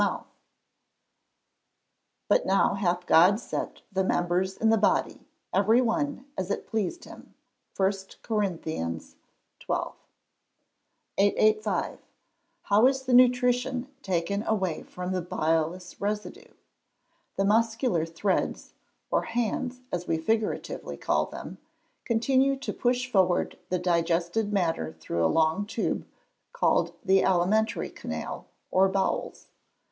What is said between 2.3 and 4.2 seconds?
now hath God set the